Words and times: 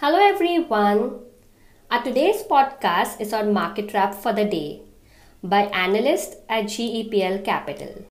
Hello 0.00 0.18
everyone. 0.24 0.98
Our 1.90 2.04
today's 2.04 2.44
podcast 2.44 3.20
is 3.20 3.32
on 3.32 3.52
market 3.52 3.92
wrap 3.92 4.14
for 4.14 4.32
the 4.32 4.44
day 4.44 4.82
by 5.42 5.62
analyst 5.86 6.36
at 6.48 6.66
GEPL 6.66 7.44
Capital. 7.44 8.04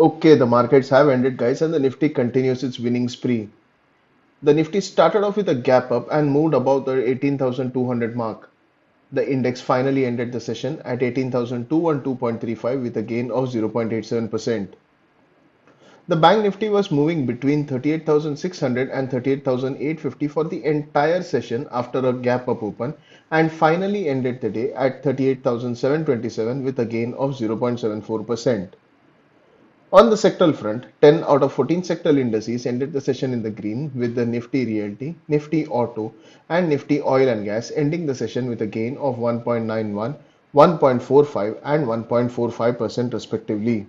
Okay, 0.00 0.36
the 0.36 0.46
markets 0.46 0.88
have 0.88 1.10
ended, 1.10 1.36
guys, 1.36 1.60
and 1.60 1.74
the 1.74 1.78
Nifty 1.78 2.08
continues 2.08 2.64
its 2.64 2.78
winning 2.78 3.10
spree. 3.10 3.50
The 4.42 4.54
Nifty 4.54 4.80
started 4.80 5.22
off 5.22 5.36
with 5.36 5.50
a 5.50 5.54
gap 5.54 5.92
up 5.92 6.08
and 6.10 6.30
moved 6.30 6.54
above 6.54 6.86
the 6.86 7.06
18,200 7.06 8.16
mark. 8.16 8.48
The 9.12 9.30
index 9.30 9.60
finally 9.60 10.06
ended 10.06 10.32
the 10.32 10.40
session 10.40 10.80
at 10.86 11.00
18,212.35 11.00 12.82
with 12.82 12.96
a 12.96 13.02
gain 13.02 13.30
of 13.30 13.50
0.87%. 13.50 14.68
The 16.08 16.14
Bank 16.14 16.44
Nifty 16.44 16.68
was 16.68 16.92
moving 16.92 17.26
between 17.26 17.66
38,600 17.66 18.90
and 18.90 19.10
38,850 19.10 20.28
for 20.28 20.44
the 20.44 20.64
entire 20.64 21.20
session 21.20 21.66
after 21.72 21.98
a 21.98 22.12
gap 22.12 22.48
up 22.48 22.62
open 22.62 22.94
and 23.32 23.50
finally 23.50 24.08
ended 24.08 24.40
the 24.40 24.48
day 24.48 24.72
at 24.74 25.02
38,727 25.02 26.62
with 26.62 26.78
a 26.78 26.84
gain 26.84 27.12
of 27.14 27.32
0.74%. 27.32 28.68
On 29.92 30.08
the 30.08 30.14
sectoral 30.14 30.54
front, 30.54 30.86
10 31.02 31.24
out 31.24 31.42
of 31.42 31.52
14 31.52 31.82
sectoral 31.82 32.18
indices 32.18 32.66
ended 32.66 32.92
the 32.92 33.00
session 33.00 33.32
in 33.32 33.42
the 33.42 33.50
green 33.50 33.90
with 33.96 34.14
the 34.14 34.24
Nifty 34.24 34.64
Realty, 34.64 35.16
Nifty 35.26 35.66
Auto 35.66 36.12
and 36.48 36.68
Nifty 36.68 37.02
Oil 37.02 37.26
and 37.28 37.44
Gas 37.44 37.72
ending 37.74 38.06
the 38.06 38.14
session 38.14 38.46
with 38.48 38.62
a 38.62 38.66
gain 38.68 38.96
of 38.98 39.16
1.91, 39.16 40.14
1.45 40.54 41.58
and 41.64 41.84
1.45% 41.84 43.12
respectively. 43.12 43.86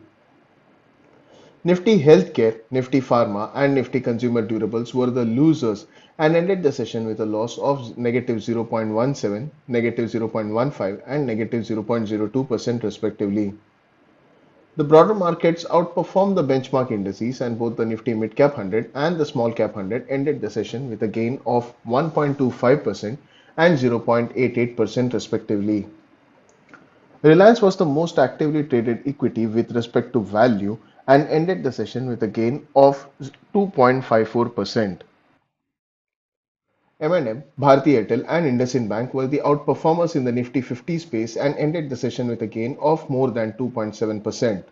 Nifty 1.67 2.01
Healthcare, 2.01 2.61
Nifty 2.71 3.01
Pharma 3.01 3.51
and 3.53 3.75
Nifty 3.75 3.99
Consumer 3.99 4.41
Durables 4.41 4.93
were 4.93 5.11
the 5.11 5.25
losers 5.25 5.85
and 6.17 6.33
ended 6.33 6.63
the 6.63 6.71
session 6.71 7.05
with 7.05 7.19
a 7.19 7.25
loss 7.25 7.57
of 7.57 7.97
negative 7.97 8.37
0.17, 8.37 9.49
negative 9.67 10.09
0.15 10.09 11.01
and 11.05 11.27
negative 11.27 11.65
0.02% 11.65 12.83
respectively. 12.83 13.53
The 14.77 14.85
broader 14.85 15.13
markets 15.13 15.65
outperformed 15.65 16.35
the 16.35 16.43
benchmark 16.45 16.89
indices 16.89 17.41
and 17.41 17.59
both 17.59 17.75
the 17.75 17.85
Nifty 17.85 18.13
Mid 18.13 18.37
Cap 18.37 18.51
100 18.51 18.89
and 18.95 19.17
the 19.17 19.25
Small 19.25 19.51
Cap 19.51 19.75
100 19.75 20.05
ended 20.09 20.39
the 20.39 20.49
session 20.49 20.89
with 20.89 21.03
a 21.03 21.07
gain 21.09 21.41
of 21.45 21.73
1.25% 21.85 23.17
and 23.57 23.77
0.88% 23.77 25.13
respectively. 25.13 25.85
Reliance 27.23 27.61
was 27.61 27.75
the 27.75 27.83
most 27.85 28.17
actively 28.17 28.63
traded 28.63 29.01
equity 29.05 29.47
with 29.47 29.73
respect 29.73 30.13
to 30.13 30.21
value 30.21 30.77
and 31.07 31.27
ended 31.27 31.63
the 31.63 31.71
session 31.71 32.07
with 32.07 32.21
a 32.23 32.27
gain 32.27 32.67
of 32.75 33.07
2.54%. 33.53 35.01
M&M, 36.99 37.43
Bharti 37.59 37.93
Airtel 37.93 38.25
and 38.27 38.45
IndusInd 38.45 38.89
Bank 38.89 39.13
were 39.13 39.27
the 39.27 39.41
outperformers 39.45 40.15
in 40.15 40.23
the 40.23 40.31
Nifty 40.31 40.61
50 40.61 40.97
space 40.97 41.35
and 41.37 41.55
ended 41.55 41.89
the 41.89 41.95
session 41.95 42.27
with 42.27 42.41
a 42.41 42.47
gain 42.47 42.75
of 42.81 43.07
more 43.09 43.29
than 43.29 43.53
2.7%. 43.53 44.63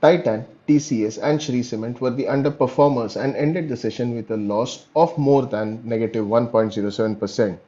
Titan, 0.00 0.44
TCS 0.68 1.18
and 1.20 1.42
Shree 1.42 1.64
Cement 1.64 2.00
were 2.00 2.10
the 2.10 2.26
underperformers 2.26 3.20
and 3.20 3.34
ended 3.34 3.68
the 3.68 3.76
session 3.76 4.14
with 4.14 4.30
a 4.30 4.36
loss 4.36 4.86
of 4.94 5.18
more 5.18 5.46
than 5.46 5.80
negative 5.84 6.24
1.07%. 6.26 7.58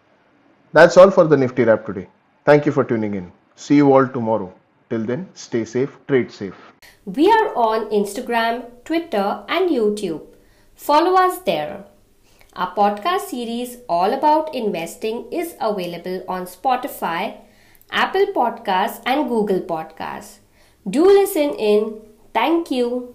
That's 0.73 0.97
all 0.97 1.11
for 1.11 1.25
the 1.25 1.37
Nifty 1.37 1.65
Wrap 1.65 1.85
today. 1.85 2.07
Thank 2.45 2.65
you 2.65 2.71
for 2.71 2.85
tuning 2.85 3.15
in. 3.15 3.33
See 3.57 3.77
you 3.77 3.93
all 3.93 4.07
tomorrow. 4.07 4.53
Till 4.89 5.05
then, 5.05 5.29
stay 5.35 5.65
safe, 5.65 5.97
trade 6.07 6.31
safe. 6.31 6.78
We 7.17 7.31
are 7.31 7.55
on 7.57 7.87
Instagram, 7.89 8.65
Twitter, 8.85 9.43
and 9.49 9.71
YouTube. 9.71 10.27
Follow 10.75 11.15
us 11.15 11.39
there. 11.39 11.87
Our 12.53 12.75
podcast 12.75 13.31
series 13.31 13.79
all 13.89 14.13
about 14.13 14.55
investing 14.55 15.25
is 15.33 15.55
available 15.59 16.23
on 16.29 16.45
Spotify, 16.45 17.39
Apple 17.91 18.27
Podcasts, 18.35 19.01
and 19.07 19.27
Google 19.27 19.61
Podcasts. 19.61 20.41
Do 20.87 21.07
listen 21.07 21.55
in. 21.55 21.99
Thank 22.35 22.71
you. 22.71 23.15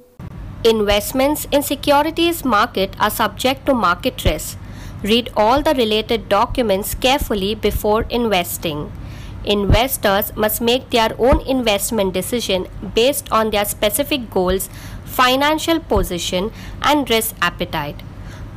Investments 0.63 1.45
in 1.51 1.61
securities 1.61 2.43
market 2.43 2.95
are 2.99 3.11
subject 3.11 3.67
to 3.67 3.75
market 3.75 4.25
risk. 4.25 4.57
Read 5.03 5.31
all 5.37 5.61
the 5.61 5.75
related 5.75 6.29
documents 6.29 6.95
carefully 6.95 7.53
before 7.53 8.07
investing. 8.09 8.91
Investors 9.45 10.35
must 10.35 10.61
make 10.61 10.89
their 10.89 11.11
own 11.19 11.41
investment 11.41 12.13
decision 12.13 12.67
based 12.95 13.29
on 13.31 13.49
their 13.51 13.65
specific 13.65 14.29
goals, 14.29 14.69
financial 15.03 15.79
position, 15.79 16.51
and 16.81 17.09
risk 17.09 17.35
appetite. 17.41 18.01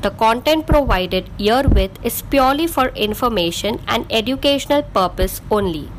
The 0.02 0.10
content 0.10 0.66
provided 0.66 1.28
herewith 1.38 1.98
is 2.04 2.22
purely 2.22 2.66
for 2.66 2.88
information 2.88 3.80
and 3.88 4.06
educational 4.10 4.82
purpose 4.82 5.40
only. 5.50 5.90